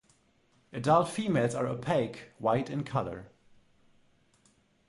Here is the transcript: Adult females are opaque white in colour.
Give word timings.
Adult 0.73 1.09
females 1.09 1.53
are 1.53 1.67
opaque 1.67 2.31
white 2.39 2.71
in 2.71 2.83
colour. 2.83 3.29